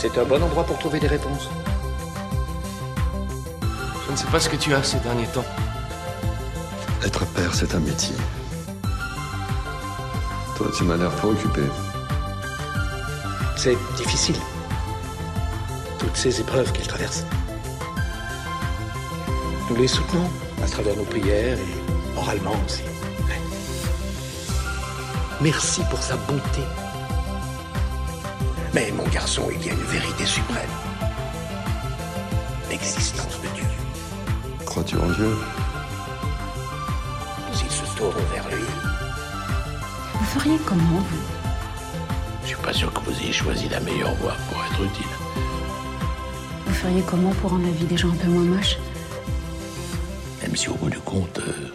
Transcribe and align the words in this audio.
C'est 0.00 0.16
un 0.16 0.24
bon 0.24 0.40
endroit 0.40 0.62
pour 0.62 0.78
trouver 0.78 1.00
des 1.00 1.08
réponses. 1.08 1.50
Je 4.06 4.12
ne 4.12 4.16
sais 4.16 4.28
pas 4.28 4.38
ce 4.38 4.48
que 4.48 4.54
tu 4.54 4.72
as 4.72 4.84
ces 4.84 5.00
derniers 5.00 5.26
temps. 5.26 5.44
Être 7.04 7.26
père, 7.26 7.52
c'est 7.52 7.74
un 7.74 7.80
métier. 7.80 8.14
Toi, 10.56 10.68
tu 10.76 10.84
m'as 10.84 10.96
l'air 10.96 11.10
préoccupé. 11.10 11.62
C'est 13.56 13.76
difficile. 13.96 14.36
Toutes 15.98 16.16
ces 16.16 16.42
épreuves 16.42 16.70
qu'il 16.70 16.86
traverse. 16.86 17.24
Nous 19.68 19.74
les 19.74 19.88
soutenons 19.88 20.30
à 20.62 20.68
travers 20.68 20.94
nos 20.94 21.06
prières 21.06 21.58
et 21.58 22.16
oralement 22.16 22.54
aussi. 22.64 22.84
Merci 25.40 25.82
pour 25.90 26.00
sa 26.00 26.14
bonté. 26.14 26.62
Mais 28.78 28.92
mon 28.92 29.08
garçon, 29.08 29.42
il 29.52 29.66
y 29.66 29.70
a 29.70 29.72
une 29.72 29.86
vérité 29.86 30.24
suprême. 30.24 30.70
L'existence 32.70 33.40
de 33.42 33.48
Dieu. 33.56 33.64
Crois-tu 34.64 34.94
en 34.94 35.08
Dieu? 35.08 35.36
S'il 37.54 37.70
se 37.72 37.96
tourne 37.96 38.14
vers 38.32 38.48
lui, 38.48 38.64
Vous 40.14 40.24
feriez 40.26 40.58
comment, 40.64 41.00
vous? 41.10 41.22
Je 42.44 42.48
suis 42.50 42.56
pas 42.58 42.72
sûr 42.72 42.92
que 42.92 43.00
vous 43.00 43.20
ayez 43.20 43.32
choisi 43.32 43.68
la 43.68 43.80
meilleure 43.80 44.14
voie 44.14 44.36
pour 44.48 44.64
être 44.64 44.84
utile. 44.84 45.12
Vous 46.64 46.74
feriez 46.74 47.02
comment 47.02 47.32
pour 47.32 47.50
rendre 47.50 47.66
la 47.66 47.72
vie 47.72 47.86
des 47.86 47.96
gens 47.96 48.10
un 48.10 48.22
peu 48.22 48.28
moins 48.28 48.56
moche? 48.58 48.76
Même 50.40 50.54
si 50.54 50.68
au 50.68 50.74
bout 50.74 50.90
du 50.90 51.00
compte, 51.00 51.40
euh, 51.40 51.72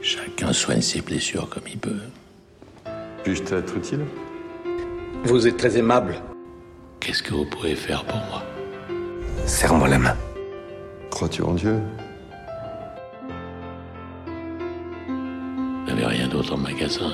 chacun 0.00 0.54
soigne 0.54 0.80
ses 0.80 1.02
blessures 1.02 1.50
comme 1.50 1.64
il 1.68 1.76
peut. 1.76 2.00
Puis-je 3.22 3.42
t'être 3.42 3.76
utile? 3.76 4.06
Vous 5.22 5.46
êtes 5.46 5.56
très 5.56 5.78
aimable. 5.78 6.16
Qu'est-ce 7.00 7.22
que 7.22 7.32
vous 7.32 7.44
pouvez 7.44 7.74
faire 7.76 8.04
pour 8.04 8.16
moi? 8.16 8.42
Serre-moi 9.46 9.88
la 9.88 9.98
main. 9.98 10.16
Crois-tu 11.10 11.42
en 11.42 11.54
Dieu? 11.54 11.80
Vous 15.06 15.86
n'avez 15.86 16.06
rien 16.06 16.28
d'autre 16.28 16.54
en 16.54 16.58
magasin 16.58 17.12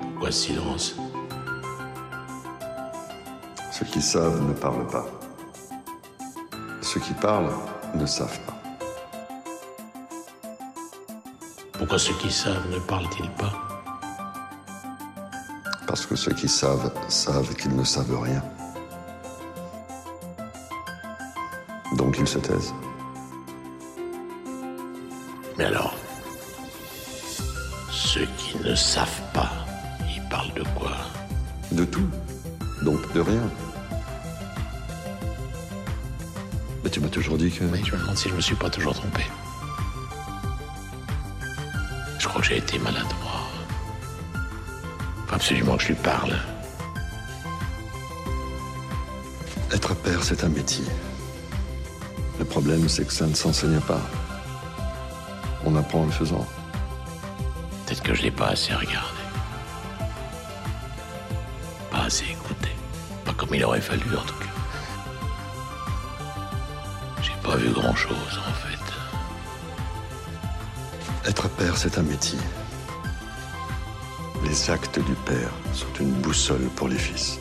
Pourquoi 0.00 0.30
ce 0.30 0.46
silence? 0.48 0.96
Ceux 3.70 3.84
qui 3.86 4.00
savent 4.00 4.42
ne 4.48 4.52
parlent 4.54 4.86
pas. 4.86 5.06
Ceux 6.80 7.00
qui 7.00 7.12
parlent 7.14 7.52
ne 7.94 8.06
savent 8.06 8.40
pas. 8.46 8.61
Pourquoi 11.72 11.98
ceux 11.98 12.14
qui 12.14 12.30
savent 12.30 12.68
ne 12.70 12.78
parlent-ils 12.78 13.30
pas 13.30 13.52
Parce 15.86 16.06
que 16.06 16.16
ceux 16.16 16.32
qui 16.32 16.48
savent 16.48 16.92
savent 17.08 17.54
qu'ils 17.56 17.74
ne 17.74 17.84
savent 17.84 18.20
rien. 18.20 18.42
Donc 21.96 22.16
ils 22.18 22.26
se 22.28 22.38
taisent. 22.38 22.74
Mais 25.58 25.64
alors, 25.64 25.94
ceux 27.90 28.26
qui 28.38 28.56
ne 28.58 28.74
savent 28.74 29.22
pas, 29.32 29.50
ils 30.14 30.22
parlent 30.28 30.54
de 30.54 30.64
quoi 30.78 30.96
De 31.72 31.84
tout. 31.84 32.08
Donc 32.82 33.12
de 33.12 33.20
rien. 33.20 33.42
Mais 36.82 36.90
tu 36.90 37.00
m'as 37.00 37.08
toujours 37.08 37.38
dit 37.38 37.50
que... 37.50 37.64
Mais 37.64 37.84
je 37.84 37.94
me 37.94 38.00
demande 38.00 38.16
si 38.16 38.28
je 38.28 38.34
me 38.34 38.40
suis 38.40 38.56
pas 38.56 38.70
toujours 38.70 38.94
trompé. 38.94 39.22
Je 42.22 42.28
crois 42.28 42.40
que 42.40 42.46
j'ai 42.46 42.58
été 42.58 42.78
maladroit. 42.78 43.50
Faut 45.26 45.34
absolument 45.34 45.76
que 45.76 45.82
je 45.82 45.88
lui 45.88 45.96
parle. 45.96 46.38
Être 49.72 49.96
père, 49.96 50.22
c'est 50.22 50.44
un 50.44 50.48
métier. 50.48 50.84
Le 52.38 52.44
problème, 52.44 52.88
c'est 52.88 53.04
que 53.04 53.12
ça 53.12 53.26
ne 53.26 53.34
s'enseigne 53.34 53.80
pas. 53.80 54.00
On 55.64 55.74
apprend 55.74 56.02
en 56.02 56.04
le 56.04 56.12
faisant. 56.12 56.46
Peut-être 57.86 58.04
que 58.04 58.14
je 58.14 58.22
l'ai 58.22 58.30
pas 58.30 58.50
assez 58.50 58.72
regardé. 58.72 59.22
Pas 61.90 62.04
assez 62.04 62.26
écouté. 62.26 62.68
Pas 63.24 63.32
comme 63.32 63.52
il 63.52 63.64
aurait 63.64 63.80
fallu, 63.80 64.16
en 64.16 64.22
tout 64.22 64.34
cas. 64.34 64.46
J'ai 67.20 67.34
pas 67.42 67.56
vu 67.56 67.70
grand-chose, 67.70 68.40
en 68.48 68.52
fait. 68.52 68.71
Être 71.26 71.48
père, 71.50 71.76
c'est 71.76 71.98
un 71.98 72.02
métier. 72.02 72.38
Les 74.44 74.70
actes 74.70 74.98
du 74.98 75.14
père 75.24 75.50
sont 75.72 75.92
une 76.00 76.12
boussole 76.14 76.68
pour 76.74 76.88
les 76.88 76.98
fils. 76.98 77.38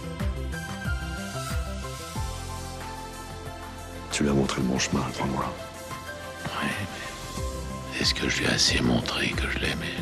Tu 4.12 4.24
lui 4.24 4.30
as 4.30 4.34
montré 4.34 4.62
le 4.62 4.68
bon 4.68 4.78
chemin, 4.78 5.04
crois-moi. 5.14 5.52
Mais 6.62 8.00
Est-ce 8.00 8.14
que 8.14 8.30
je 8.30 8.40
lui 8.40 8.46
ai 8.46 8.50
assez 8.50 8.82
montré 8.82 9.30
que 9.30 9.50
je 9.50 9.58
l'aimais 9.60 9.98